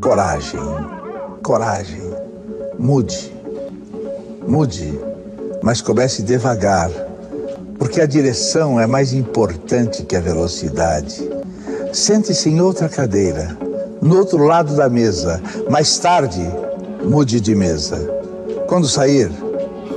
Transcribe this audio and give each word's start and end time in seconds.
Coragem, 0.00 0.60
coragem. 1.42 2.00
Mude, 2.78 3.30
mude, 4.48 4.98
mas 5.62 5.82
comece 5.82 6.22
devagar, 6.22 6.90
porque 7.78 8.00
a 8.00 8.06
direção 8.06 8.80
é 8.80 8.86
mais 8.86 9.12
importante 9.12 10.04
que 10.04 10.16
a 10.16 10.20
velocidade. 10.20 11.30
Sente-se 11.92 12.48
em 12.48 12.62
outra 12.62 12.88
cadeira, 12.88 13.54
no 14.00 14.16
outro 14.16 14.42
lado 14.46 14.74
da 14.74 14.88
mesa. 14.88 15.38
Mais 15.68 15.98
tarde, 15.98 16.50
mude 17.04 17.38
de 17.38 17.54
mesa. 17.54 17.98
Quando 18.66 18.88
sair, 18.88 19.30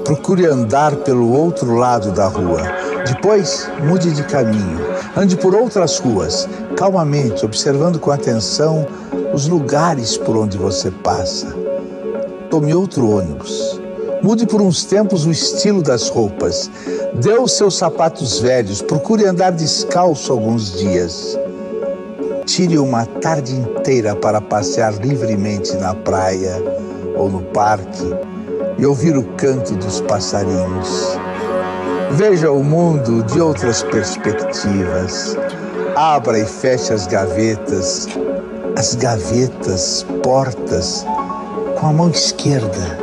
procure 0.03 0.45
andar 0.45 0.97
pelo 0.97 1.31
outro 1.31 1.75
lado 1.75 2.11
da 2.11 2.27
rua. 2.27 2.61
Depois, 3.07 3.69
mude 3.87 4.11
de 4.11 4.23
caminho. 4.23 4.79
Ande 5.15 5.37
por 5.37 5.55
outras 5.55 5.97
ruas, 5.99 6.47
calmamente, 6.75 7.45
observando 7.45 7.99
com 7.99 8.11
atenção 8.11 8.85
os 9.33 9.47
lugares 9.47 10.15
por 10.15 10.37
onde 10.37 10.57
você 10.57 10.91
passa. 10.91 11.53
Tome 12.49 12.73
outro 12.73 13.09
ônibus. 13.09 13.81
Mude 14.21 14.45
por 14.45 14.61
uns 14.61 14.85
tempos 14.85 15.25
o 15.25 15.31
estilo 15.31 15.81
das 15.81 16.07
roupas. 16.07 16.69
Dê 17.15 17.33
os 17.33 17.53
seus 17.53 17.75
sapatos 17.75 18.39
velhos. 18.39 18.81
Procure 18.81 19.25
andar 19.25 19.51
descalço 19.51 20.31
alguns 20.31 20.77
dias. 20.77 21.37
Tire 22.45 22.77
uma 22.77 23.05
tarde 23.05 23.55
inteira 23.55 24.15
para 24.15 24.39
passear 24.39 24.93
livremente 24.93 25.75
na 25.77 25.95
praia 25.95 26.61
ou 27.17 27.29
no 27.29 27.41
parque 27.41 28.13
e 28.77 28.85
ouvir 28.85 29.17
o 29.17 29.23
canto 29.35 29.73
dos 29.75 29.99
passarinhos. 30.01 31.17
Veja 32.11 32.51
o 32.51 32.63
mundo 32.63 33.23
de 33.23 33.41
outras 33.41 33.81
perspectivas. 33.81 35.35
Abra 35.95 36.39
e 36.39 36.45
feche 36.45 36.93
as 36.93 37.07
gavetas, 37.07 38.07
as 38.75 38.95
gavetas, 38.95 40.05
portas, 40.23 41.05
com 41.79 41.87
a 41.87 41.93
mão 41.93 42.09
esquerda. 42.09 42.99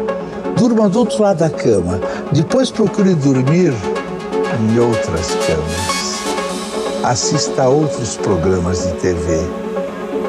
Durma 0.57 0.89
do 0.89 1.01
outro 1.01 1.23
lado 1.23 1.39
da 1.39 1.51
cama. 1.51 2.01
Depois 2.33 2.71
procure 2.71 3.15
dormir 3.15 3.73
em 4.59 4.79
outras 4.79 5.29
camas. 5.47 7.05
Assista 7.05 7.63
a 7.63 7.69
outros 7.69 8.17
programas 8.17 8.87
de 8.87 8.93
TV. 8.95 9.39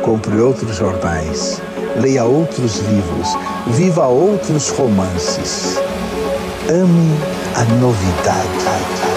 Compre 0.04 0.40
outros 0.40 0.76
jornais. 0.76 1.62
Leia 2.00 2.24
outros 2.24 2.78
livros. 2.80 3.28
Viva 3.68 4.08
outros 4.08 4.70
romances. 4.70 5.78
Ame 6.70 7.18
a 7.56 7.64
novidade. 7.76 9.11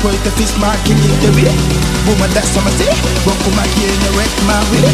pull 0.00 0.16
the 0.24 0.30
fish 0.32 0.56
mark 0.58 0.80
in 0.88 0.96
the 0.96 1.30
way. 1.36 1.52
Woman, 2.08 2.30
that's 2.32 2.56
what 2.56 2.64
I 2.66 2.72
say. 2.80 2.92
Walk 3.28 3.40
my 3.56 3.66
gear 3.76 3.92
and 3.92 4.16
wreck 4.16 4.32
my 4.48 4.60
way. 4.72 4.88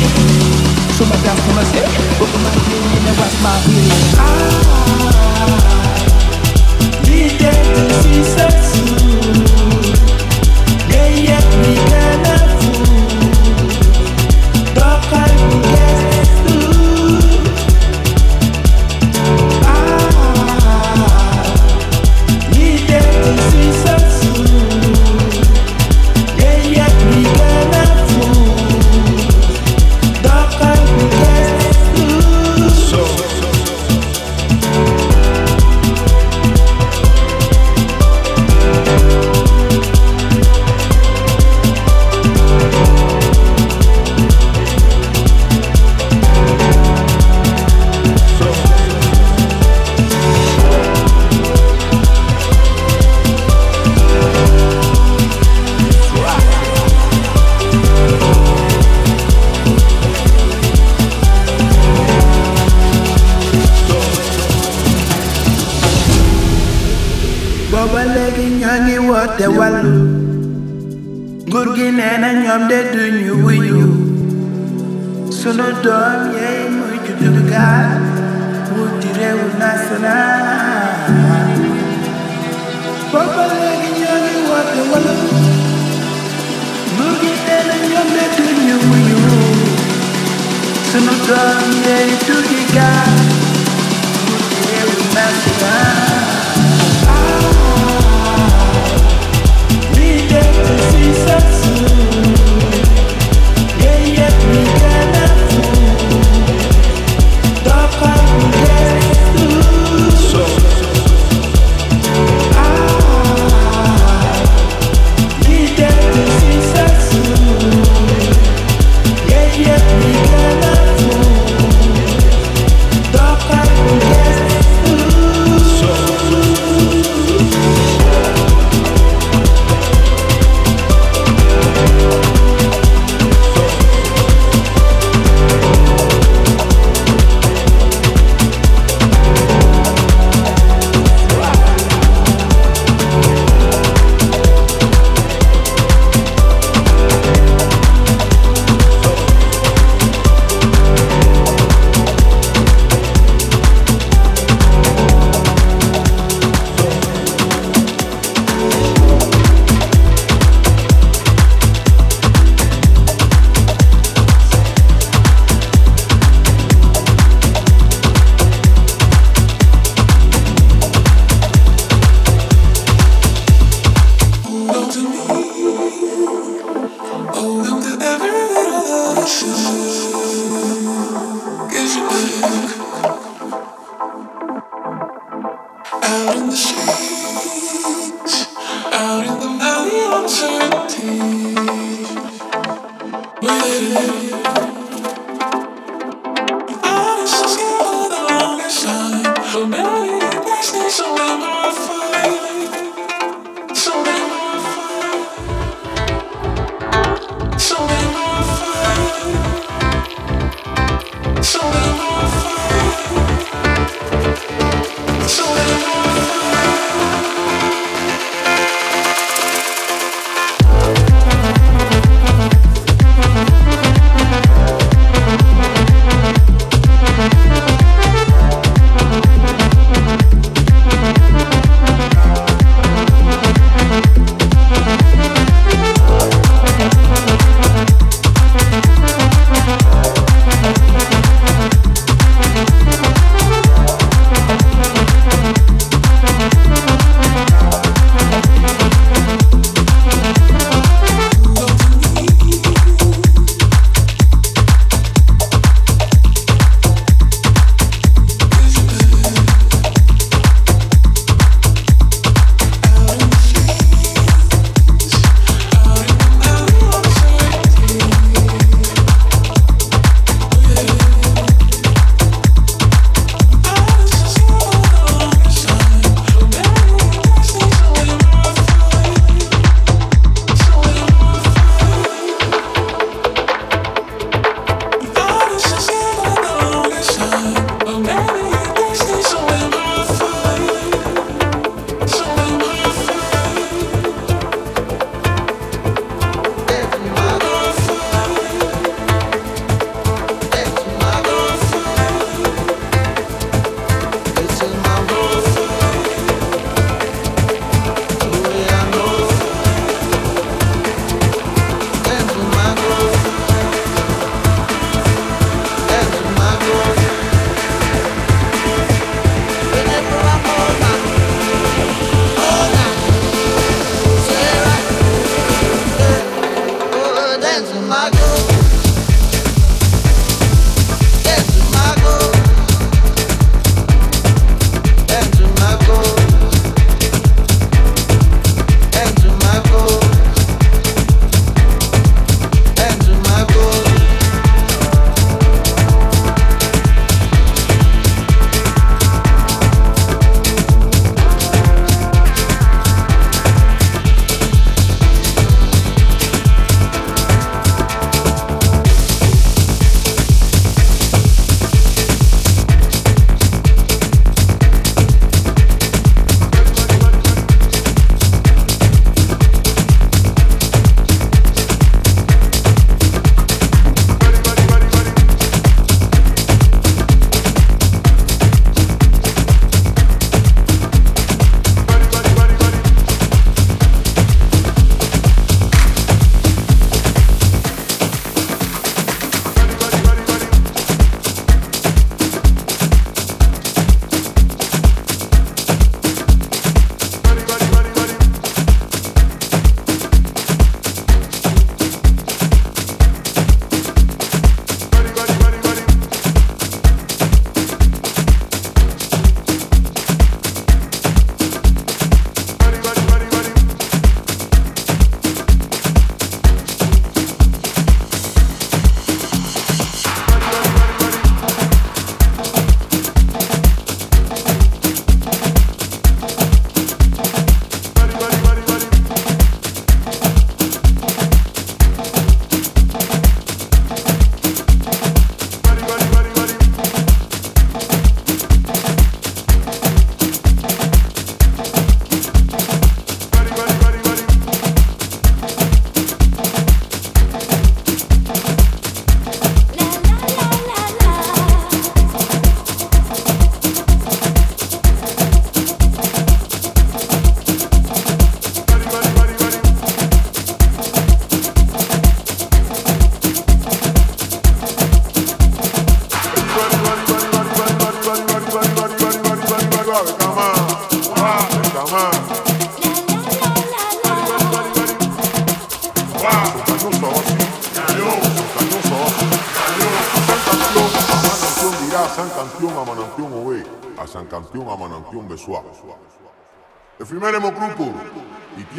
So 0.98 1.04
my 1.06 1.16
dance 1.22 1.40
what 1.46 1.54
my 1.54 1.64
say. 1.70 1.86
Walk 2.18 2.34
my 2.42 2.50
gear 2.66 2.82
in 2.82 3.02
the 3.06 3.12
wreck 3.18 3.34
my 3.46 3.54
way. 3.66 3.86
Ah, 4.18 5.46
lead 7.06 7.38
to 7.38 7.50
see 8.66 8.95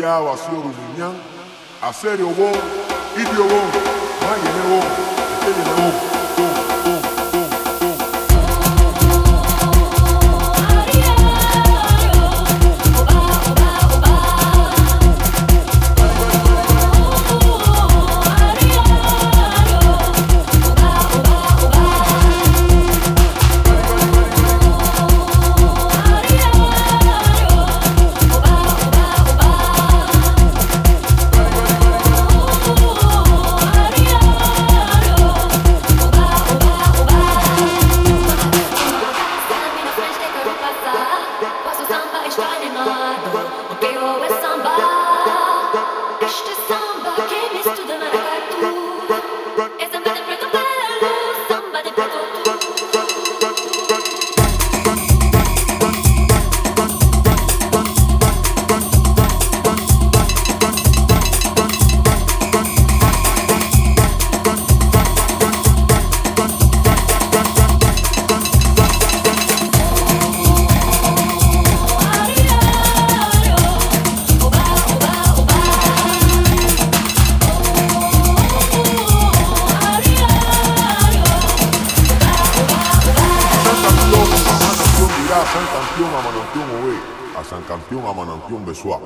Itia 0.07 0.19
Basio 0.19 0.61
Rumiñán, 0.61 1.15
a 1.81 1.91
Serio 1.91 2.27
Bon, 2.27 2.53
Idio 3.17 3.43
Bon, 3.43 3.76
Asan 85.47 85.65
campeón 85.65 86.13
amanantión 86.13 86.67
oe, 86.83 86.95
asan 87.39 87.63
campeón 87.63 88.05
amanantión 88.05 88.65
besua. 88.65 88.99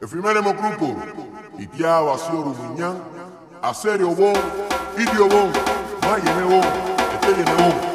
Efimeremo 0.00 0.54
grupo, 0.54 0.96
itia 1.58 2.00
vacío 2.00 2.42
rumiñán, 2.42 2.96
aserio 3.60 4.08
bon, 4.16 4.32
idio 4.96 5.28
bon, 5.28 5.52
mayene 6.00 6.44
bon, 6.44 6.64
etelene 7.14 7.54
bon. 7.60 7.91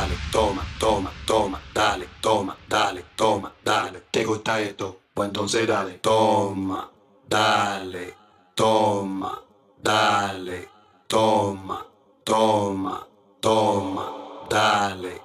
dale, 0.00 0.16
toma, 0.32 0.62
toma, 0.78 1.10
toma, 1.26 1.60
dale, 1.74 2.08
toma, 2.20 2.56
dale, 2.68 3.04
toma, 3.16 3.52
dale. 3.62 4.02
¿Te 4.10 4.24
gusta 4.24 4.58
esto? 4.60 5.00
Pues 5.12 5.28
entonces 5.28 5.66
dale, 5.66 5.98
toma, 5.98 6.90
dale, 7.28 8.14
toma, 8.54 9.42
dale, 9.82 10.68
toma, 11.06 11.86
toma, 12.24 13.06
toma, 13.40 14.12
dale. 14.48 15.19